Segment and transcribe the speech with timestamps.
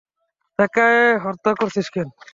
[0.59, 0.85] তাকে
[1.25, 2.07] হত্যা করেছিস কেন?